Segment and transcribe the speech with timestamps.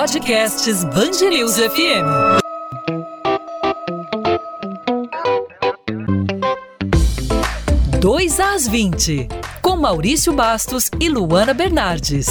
[0.00, 2.08] Podcasts Bangerils FM.
[8.00, 9.28] Dois às 20,
[9.60, 12.28] com Maurício Bastos e Luana Bernardes.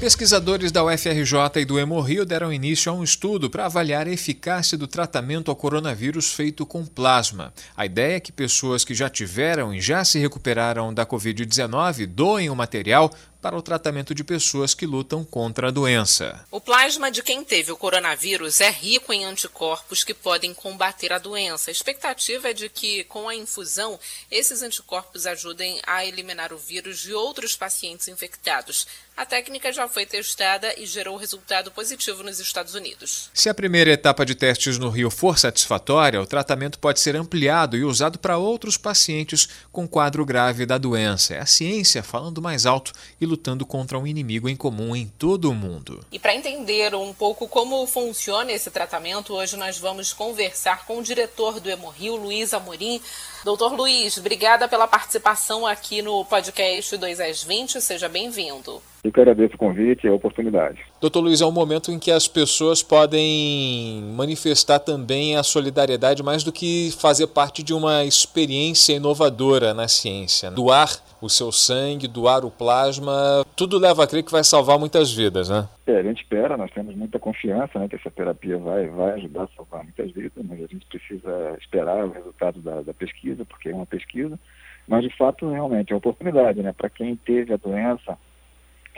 [0.00, 4.78] Pesquisadores da UFRJ e do Hemorrio deram início a um estudo para avaliar a eficácia
[4.78, 7.52] do tratamento ao coronavírus feito com plasma.
[7.76, 12.48] A ideia é que pessoas que já tiveram e já se recuperaram da Covid-19 doem
[12.48, 16.44] o material para o tratamento de pessoas que lutam contra a doença.
[16.50, 21.18] O plasma de quem teve o coronavírus é rico em anticorpos que podem combater a
[21.18, 21.70] doença.
[21.70, 23.98] A expectativa é de que, com a infusão,
[24.30, 28.86] esses anticorpos ajudem a eliminar o vírus de outros pacientes infectados.
[29.16, 33.30] A técnica já foi testada e gerou resultado positivo nos Estados Unidos.
[33.34, 37.76] Se a primeira etapa de testes no Rio for satisfatória, o tratamento pode ser ampliado
[37.76, 41.34] e usado para outros pacientes com quadro grave da doença.
[41.34, 45.50] É a ciência falando mais alto e lutando contra um inimigo em comum em todo
[45.50, 46.04] o mundo.
[46.10, 51.02] E para entender um pouco como funciona esse tratamento, hoje nós vamos conversar com o
[51.02, 53.00] diretor do Hemorrio, Luiz Amorim.
[53.44, 57.80] Doutor Luiz, obrigada pela participação aqui no podcast 2 às 20.
[57.80, 58.82] Seja bem-vindo.
[59.08, 60.80] Eu que agradeço o convite e a oportunidade.
[61.00, 66.44] Doutor Luiz, é um momento em que as pessoas podem manifestar também a solidariedade mais
[66.44, 70.50] do que fazer parte de uma experiência inovadora na ciência.
[70.50, 70.90] Doar
[71.22, 75.48] o seu sangue, doar o plasma, tudo leva a crer que vai salvar muitas vidas,
[75.48, 75.66] né?
[75.86, 79.44] É, a gente espera, nós temos muita confiança né, que essa terapia vai, vai ajudar
[79.44, 83.70] a salvar muitas vidas, mas a gente precisa esperar o resultado da, da pesquisa, porque
[83.70, 84.38] é uma pesquisa.
[84.86, 86.74] Mas, de fato, realmente é uma oportunidade, né?
[86.74, 88.18] Para quem teve a doença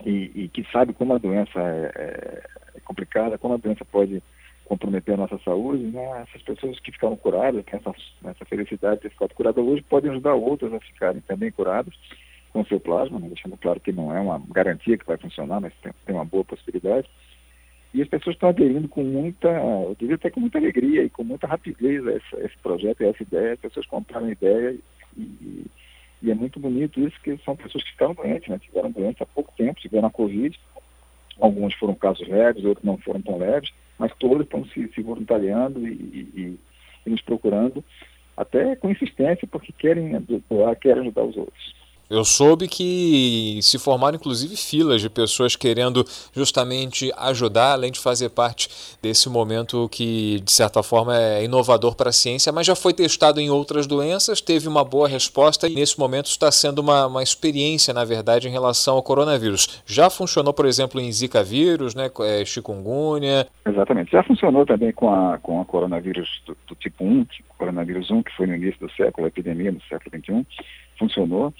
[0.05, 2.43] e, e, que sabe como a doença é, é,
[2.77, 4.23] é, complicada, como a doença pode
[4.65, 6.23] comprometer a nossa saúde, né?
[6.29, 7.93] essas pessoas que ficaram curadas, que essa,
[8.25, 11.93] essa felicidade de ter ficado curada hoje, podem ajudar outras a ficarem também curadas
[12.53, 13.29] com seu plasma, né?
[13.29, 16.45] deixando claro que não é uma garantia que vai funcionar, mas tem, tem uma boa
[16.45, 17.09] possibilidade.
[17.93, 21.25] E as pessoas estão aderindo com muita, eu diria até com muita alegria e com
[21.25, 23.55] muita rapidez a esse, a esse projeto a essa ideia.
[23.55, 24.77] As pessoas compraram a ideia
[25.17, 25.67] e,
[26.23, 28.59] e, é muito bonito isso, que são pessoas que ficaram doentes, né?
[28.59, 30.59] tiveram doentes há pouco tempo, tiveram a Covid.
[31.39, 35.87] Alguns foram casos leves, outros não foram tão leves, mas todos estão se, se voluntariando
[35.87, 36.59] e, e,
[37.07, 37.83] e nos procurando,
[38.37, 40.13] até com insistência, porque querem
[40.49, 41.80] doar, querem ajudar os outros.
[42.11, 46.05] Eu soube que se formaram inclusive filas de pessoas querendo
[46.35, 48.69] justamente ajudar, além de fazer parte
[49.01, 53.39] desse momento que, de certa forma, é inovador para a ciência, mas já foi testado
[53.41, 57.95] em outras doenças, teve uma boa resposta e nesse momento está sendo uma, uma experiência,
[57.95, 59.81] na verdade, em relação ao coronavírus.
[59.87, 63.47] Já funcionou, por exemplo, em Zika vírus, né, é, chikungunya?
[63.65, 64.11] Exatamente.
[64.11, 67.25] Já funcionou também com a, com a coronavírus do, do tipo 1,
[67.57, 70.45] coronavírus 1, que foi no início do século, a epidemia no século XXI,
[70.99, 71.55] funcionou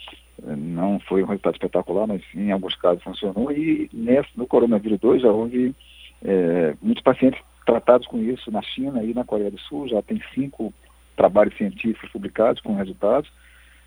[0.57, 3.53] não foi um resultado espetacular, mas em alguns casos funcionou.
[3.53, 5.75] E nesse, no coronavírus 2 já houve
[6.23, 9.89] é, muitos pacientes tratados com isso na China e na Coreia do Sul.
[9.89, 10.73] Já tem cinco
[11.17, 13.31] trabalhos científicos publicados com resultados.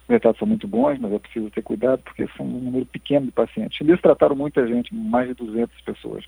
[0.03, 3.25] Os resultados são muito bons, mas é preciso ter cuidado porque são um número pequeno
[3.25, 3.80] de pacientes.
[3.80, 6.25] Eles trataram muita gente, mais de 200 pessoas,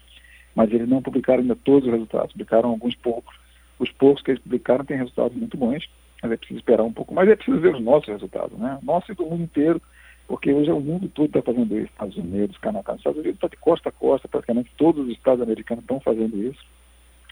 [0.55, 3.35] mas eles não publicaram ainda todos os resultados, publicaram alguns poucos.
[3.77, 5.87] Os poucos que eles publicaram têm resultados muito bons,
[6.23, 8.79] mas é preciso esperar um pouco mais, é preciso ver os nossos resultados, né?
[8.81, 9.81] Nosso e do mundo inteiro
[10.27, 13.47] porque hoje o mundo todo está fazendo isso, Estados Unidos, Canadá, os Estados Unidos está
[13.47, 16.63] de costa a costa, praticamente todos os estados americanos estão fazendo isso,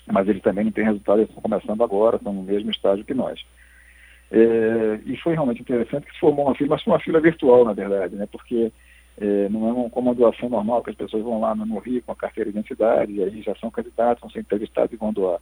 [0.06, 3.14] mas eles também não têm resultado, eles estão começando agora, estão no mesmo estágio que
[3.14, 3.44] nós.
[4.32, 7.66] É, e foi realmente interessante que se formou uma fila, mas foi uma fila virtual,
[7.66, 8.72] na verdade, né, porque
[9.18, 12.02] é, não é uma, como uma doação normal, que as pessoas vão lá no Rio
[12.04, 15.12] com a carteira de identidade, e aí já são candidatos, vão ser entrevistados e vão
[15.12, 15.40] doar.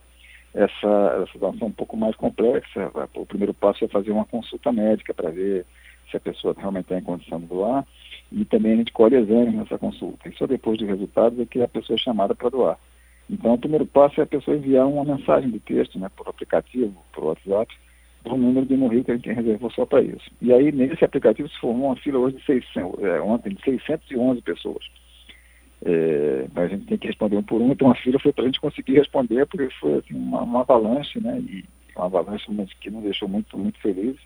[0.54, 4.72] Essa, essa doação é um pouco mais complexa, o primeiro passo é fazer uma consulta
[4.72, 5.66] médica para ver
[6.12, 7.86] se a pessoa realmente está em condição de doar,
[8.32, 10.30] e também a gente colhe exames nessa consulta.
[10.30, 12.78] E só depois dos resultados é que a pessoa é chamada para doar.
[13.30, 16.94] Então, o primeiro passo é a pessoa enviar uma mensagem de texto, né, por aplicativo,
[17.14, 17.74] por WhatsApp,
[18.24, 20.30] para o número de Morri que a gente reservou só para isso.
[20.42, 24.42] E aí, nesse aplicativo, se formou uma fila hoje de 600, é, ontem de 611
[24.42, 24.86] pessoas.
[25.84, 28.48] É, a gente tem que responder um por um, então a fila foi para a
[28.48, 31.66] gente conseguir responder, porque foi assim, uma, uma avalanche, né, e
[31.96, 32.46] uma avalanche
[32.80, 34.22] que nos deixou muito, muito felizes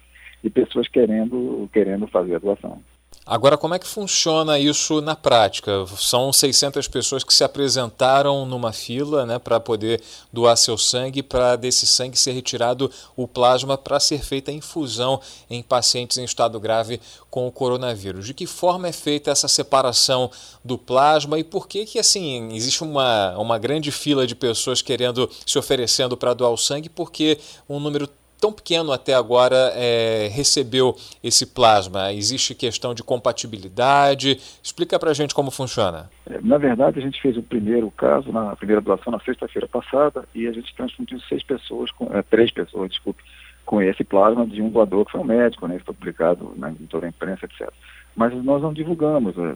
[0.46, 2.80] e pessoas querendo, querendo fazer a doação.
[3.26, 5.84] Agora, como é que funciona isso na prática?
[5.98, 10.00] São 600 pessoas que se apresentaram numa fila né, para poder
[10.32, 15.20] doar seu sangue, para desse sangue ser retirado o plasma para ser feita a infusão
[15.50, 17.02] em pacientes em estado grave
[17.32, 18.28] com o coronavírus.
[18.28, 20.30] De que forma é feita essa separação
[20.64, 25.28] do plasma e por que que assim existe uma, uma grande fila de pessoas querendo
[25.48, 26.90] se oferecendo para doar o sangue?
[26.90, 28.08] Porque um número
[28.40, 32.14] tão pequeno até agora é, recebeu esse plasma?
[32.14, 34.38] Existe questão de compatibilidade?
[34.64, 36.10] Explica para a gente como funciona.
[36.30, 40.26] É, na verdade, a gente fez o primeiro caso, na primeira doação, na sexta-feira passada,
[40.34, 43.24] e a gente transfundiu seis pessoas, com, é, três pessoas, desculpe,
[43.66, 46.86] com esse plasma de um doador que foi um médico, né, foi publicado na, em
[46.88, 47.70] toda a imprensa, etc.
[48.16, 49.56] Mas nós não divulgamos, né,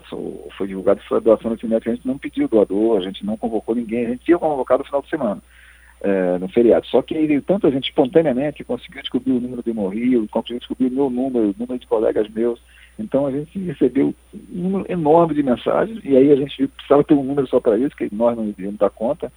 [0.58, 3.38] foi divulgado foi a doação desse médico, a gente não pediu doador, a gente não
[3.38, 5.42] convocou ninguém, a gente tinha convocado no final de semana
[6.02, 6.86] é, no feriado.
[6.88, 10.92] Só que ele, tanta gente espontaneamente conseguiu descobrir o número de Morrio, conseguiu descobrir o
[10.92, 12.60] meu número, o número de colegas meus.
[12.98, 17.14] Então a gente recebeu um número enorme de mensagens e aí a gente precisava ter
[17.14, 19.32] um número só para isso, que nós não iríamos dar conta.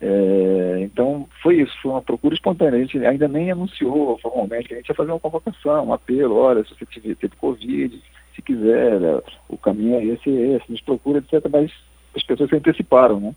[0.00, 2.78] É, então foi isso, foi uma procura espontânea.
[2.78, 6.36] A gente ainda nem anunciou formalmente que a gente ia fazer uma convocação, um apelo,
[6.36, 8.00] olha, se você teve, teve Covid,
[8.34, 11.48] se quiser, o caminho é esse, é esse, nos procura, etc.
[11.50, 11.72] Mas
[12.14, 13.34] as pessoas se anteciparam, né?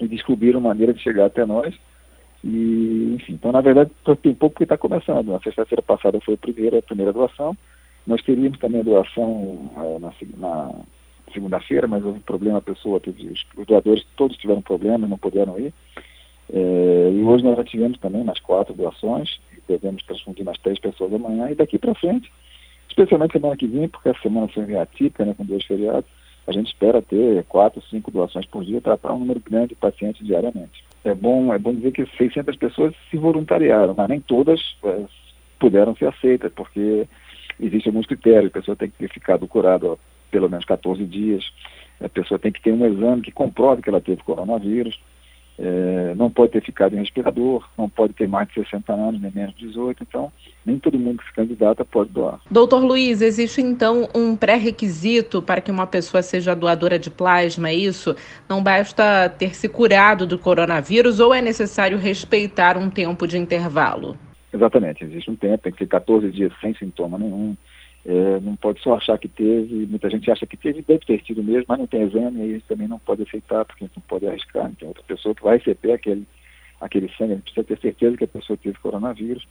[0.00, 1.74] E descobriram maneira de chegar até nós.
[2.44, 3.90] E, enfim, então na verdade
[4.20, 5.28] tem pouco que está começando.
[5.28, 7.56] Na sexta-feira passada foi a primeira, a primeira doação.
[8.06, 10.74] Nós teríamos também a doação é, na, na
[11.32, 15.72] segunda-feira, mas houve problema, a pessoa teve, os, doadores todos tiveram problemas, não puderam ir.
[16.52, 20.78] É, e hoje nós já tivemos também mais quatro doações, e devemos transfundir mais três
[20.78, 22.30] pessoas amanhã, e daqui para frente,
[22.88, 26.10] especialmente semana que vem, porque a semana foi atípica, né, com dois feriados,
[26.46, 30.26] a gente espera ter quatro, cinco doações por dia, tratar um número grande de pacientes
[30.26, 30.84] diariamente.
[31.04, 35.04] É bom, é bom dizer que 600 pessoas se voluntariaram, mas nem todas é,
[35.58, 37.06] puderam ser aceitas, porque
[37.60, 38.46] existem alguns critérios.
[38.46, 39.96] A pessoa tem que ter ficado curada
[40.30, 41.44] pelo menos 14 dias,
[42.00, 44.98] a pessoa tem que ter um exame que comprove que ela teve coronavírus,
[45.58, 49.30] é, não pode ter ficado em respirador, não pode ter mais de 60 anos, nem
[49.30, 50.32] menos de 18, então
[50.64, 52.40] nem todo mundo que se candidata pode doar.
[52.50, 57.74] Doutor Luiz, existe então um pré-requisito para que uma pessoa seja doadora de plasma, é
[57.74, 58.16] isso?
[58.48, 64.16] Não basta ter se curado do coronavírus ou é necessário respeitar um tempo de intervalo?
[64.52, 67.56] Exatamente, existe um tempo, tem que ser 14 dias sem sintoma nenhum,
[68.04, 71.42] é, não pode só achar que teve, muita gente acha que teve, deve ter tido
[71.42, 74.02] mesmo, mas não tem exame, e isso também não pode aceitar, porque a gente não
[74.08, 74.70] pode arriscar.
[74.70, 76.26] Então, outra pessoa que vai receber aquele,
[76.80, 79.46] aquele sangue, a gente precisa ter certeza que a pessoa teve coronavírus.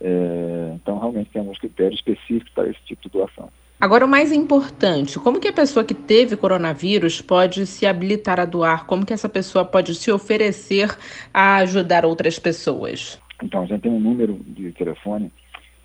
[0.00, 3.48] É, então, realmente tem alguns critérios específicos para esse tipo de doação.
[3.78, 8.46] Agora, o mais importante, como que a pessoa que teve coronavírus pode se habilitar a
[8.46, 8.86] doar?
[8.86, 10.96] Como que essa pessoa pode se oferecer
[11.32, 13.20] a ajudar outras pessoas?
[13.42, 15.30] Então, a gente tem um número de telefone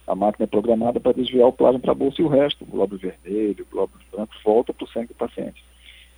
[0.06, 2.66] A máquina é programada para desviar o plasma para a bolsa e o resto, o
[2.66, 5.62] glóbulo vermelho, o glóbulo branco, volta para o sangue do paciente.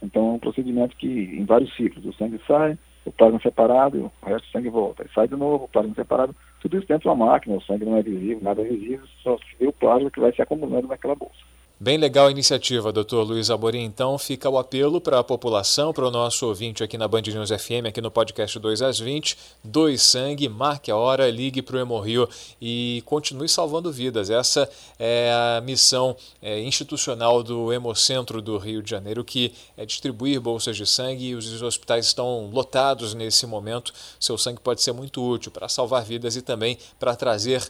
[0.02, 4.10] Então é um procedimento que, em vários ciclos, o sangue sai, o plasma é separado,
[4.22, 5.06] o resto do sangue volta.
[5.14, 7.96] sai de novo, o plasma é separado, tudo isso dentro da máquina, o sangue não
[7.96, 11.14] é visível, nada é visível, só se vê o plasma que vai se acumulando naquela
[11.14, 11.53] bolsa.
[11.84, 13.84] Bem legal a iniciativa, doutor Luiz Amorim.
[13.84, 17.50] Então fica o apelo para a população, para o nosso ouvinte aqui na Band News
[17.50, 19.36] FM, aqui no podcast 2 às 20.
[19.62, 22.26] Doe sangue, marque a hora, ligue para o Hemorrio
[22.58, 24.30] e continue salvando vidas.
[24.30, 24.66] Essa
[24.98, 30.78] é a missão é, institucional do Hemocentro do Rio de Janeiro, que é distribuir bolsas
[30.78, 33.92] de sangue e os hospitais estão lotados nesse momento.
[34.18, 37.62] Seu sangue pode ser muito útil para salvar vidas e também para trazer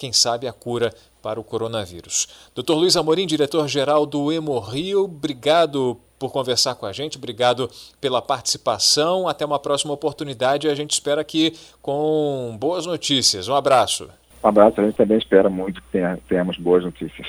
[0.00, 2.26] quem sabe, a cura para o coronavírus.
[2.54, 2.72] Dr.
[2.72, 9.28] Luiz Amorim, diretor-geral do Hemorrio, obrigado por conversar com a gente, obrigado pela participação.
[9.28, 10.68] Até uma próxima oportunidade.
[10.68, 11.52] A gente espera aqui
[11.82, 13.46] com boas notícias.
[13.46, 14.08] Um abraço.
[14.42, 17.26] Um abraço, a gente também espera muito que tenhamos boas notícias.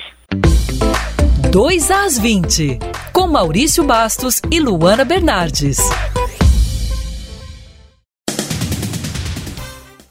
[1.50, 2.78] 2 às 20,
[3.12, 5.78] com Maurício Bastos e Luana Bernardes.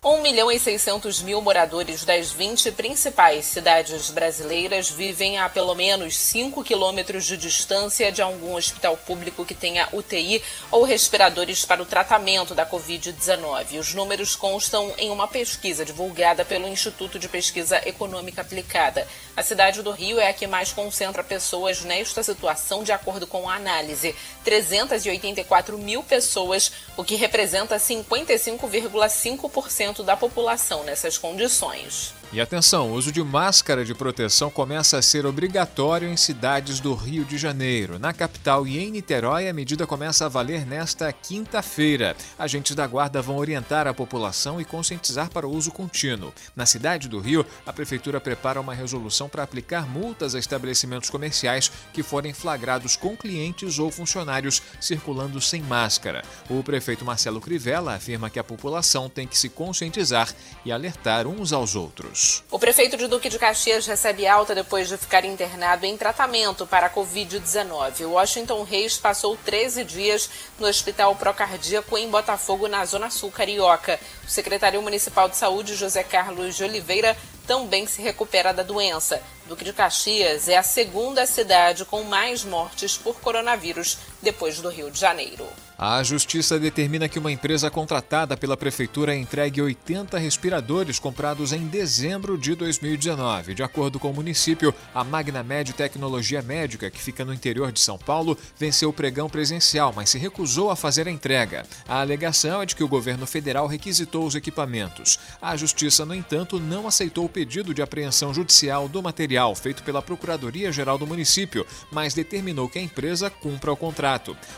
[0.04, 6.18] 1 milhão e 600 mil moradores das 20 principais cidades brasileiras vivem a pelo menos
[6.18, 10.42] 5 quilômetros de distância de algum hospital público que tenha UTI
[10.72, 13.78] ou respiradores para o tratamento da Covid-19.
[13.78, 19.08] Os números constam em uma pesquisa divulgada pelo Instituto de Pesquisa Econômica Aplicada.
[19.38, 23.48] A cidade do Rio é a que mais concentra pessoas nesta situação, de acordo com
[23.48, 24.16] a análise.
[24.44, 32.14] 384 mil pessoas, o que representa 55,5% da população nessas condições.
[32.34, 36.94] E atenção, o uso de máscara de proteção começa a ser obrigatório em cidades do
[36.94, 38.00] Rio de Janeiro.
[38.00, 42.16] Na capital e em Niterói, a medida começa a valer nesta quinta-feira.
[42.40, 46.34] Agentes da Guarda vão orientar a população e conscientizar para o uso contínuo.
[46.56, 51.70] Na cidade do Rio, a Prefeitura prepara uma resolução para aplicar multas a estabelecimentos comerciais
[51.92, 56.22] que forem flagrados com clientes ou funcionários circulando sem máscara.
[56.50, 60.34] O prefeito Marcelo Crivella afirma que a população tem que se conscientizar
[60.64, 62.21] e alertar uns aos outros.
[62.52, 66.88] O prefeito de Duque de Caxias recebe alta depois de ficar internado em tratamento para
[66.88, 68.06] a Covid-19.
[68.06, 74.00] Washington Reis passou 13 dias no Hospital Procardíaco em Botafogo, na Zona Sul Carioca.
[74.26, 79.22] O secretário municipal de saúde, José Carlos de Oliveira, também se recupera da doença.
[79.48, 84.92] Duque de Caxias é a segunda cidade com mais mortes por coronavírus depois do Rio
[84.92, 85.46] de Janeiro.
[85.84, 92.38] A Justiça determina que uma empresa contratada pela Prefeitura entregue 80 respiradores comprados em dezembro
[92.38, 93.56] de 2019.
[93.56, 97.80] De acordo com o município, a Magna Med Tecnologia Médica, que fica no interior de
[97.80, 101.66] São Paulo, venceu o pregão presencial, mas se recusou a fazer a entrega.
[101.88, 105.18] A alegação é de que o governo federal requisitou os equipamentos.
[105.42, 110.00] A Justiça, no entanto, não aceitou o pedido de apreensão judicial do material feito pela
[110.00, 114.11] Procuradoria-Geral do município, mas determinou que a empresa cumpra o contrato.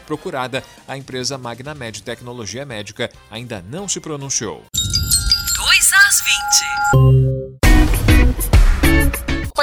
[0.06, 4.64] Procurada, a empresa Magnamed Tecnologia Médica ainda não se pronunciou.
[4.74, 6.22] 2 às
[7.22, 7.33] 20.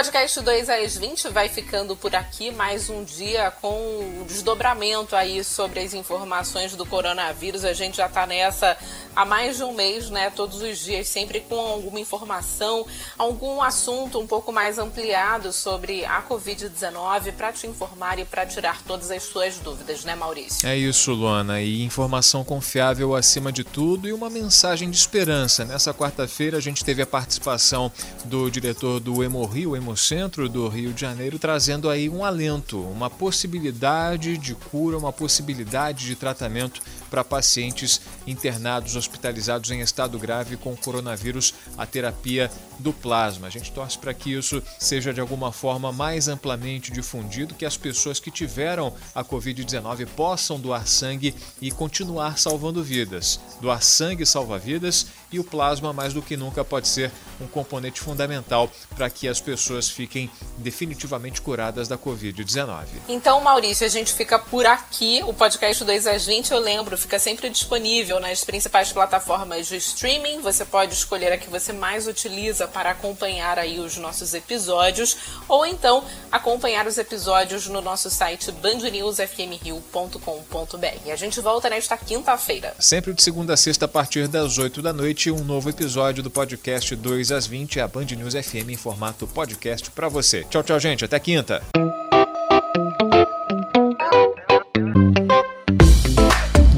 [0.00, 5.44] Podcast 2 às 20 vai ficando por aqui mais um dia com o desdobramento aí
[5.44, 7.66] sobre as informações do coronavírus.
[7.66, 8.78] A gente já está nessa
[9.14, 10.30] há mais de um mês, né?
[10.30, 12.86] Todos os dias, sempre com alguma informação,
[13.18, 18.82] algum assunto um pouco mais ampliado sobre a Covid-19 para te informar e para tirar
[18.82, 20.66] todas as suas dúvidas, né, Maurício?
[20.66, 21.60] É isso, Luana.
[21.60, 25.64] E informação confiável acima de tudo e uma mensagem de esperança.
[25.66, 27.92] Nessa quarta-feira a gente teve a participação
[28.24, 34.38] do diretor do Hemorrio, Hemocentro do Rio de Janeiro, trazendo aí um alento, uma possibilidade
[34.38, 36.80] de cura, uma possibilidade de tratamento
[37.10, 43.48] para pacientes internados hospitalizados em estado grave com coronavírus, a terapia do plasma.
[43.48, 47.76] A gente torce para que isso seja de alguma forma mais amplamente difundido, que as
[47.76, 53.40] pessoas que tiveram a Covid-19 possam doar sangue e continuar salvando vidas.
[53.60, 58.00] Doar sangue salva vidas e o plasma, mais do que nunca, pode ser um componente
[58.00, 62.86] fundamental para que as pessoas fiquem definitivamente curadas da Covid-19.
[63.08, 65.22] Então, Maurício, a gente fica por aqui.
[65.24, 70.40] O podcast 2 às 20, eu lembro, fica sempre disponível nas principais plataformas de streaming.
[70.40, 75.16] Você pode escolher a que você mais utiliza para acompanhar aí os nossos episódios,
[75.48, 81.10] ou então acompanhar os episódios no nosso site bandnewsfmrio.com.br.
[81.10, 82.74] A gente volta nesta quinta-feira.
[82.78, 86.30] Sempre de segunda a sexta, a partir das 8 da noite um novo episódio do
[86.30, 90.44] podcast 2 às 20, a Band News FM em formato podcast para você.
[90.48, 91.04] Tchau, tchau, gente.
[91.04, 91.62] Até quinta.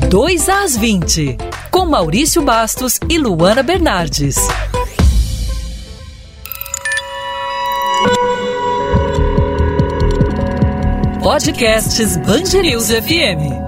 [0.09, 1.37] Dois às 20,
[1.71, 4.37] com Maurício Bastos e Luana Bernardes.
[11.23, 13.62] Podcasts Band News FM.